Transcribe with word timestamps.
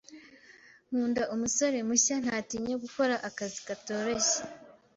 Nkunda 0.87 1.23
umusore 1.33 1.77
mushya. 1.87 2.15
Ntatinya 2.23 2.75
gukora 2.83 3.15
akazi 3.29 3.59
katoroshye. 3.67 4.39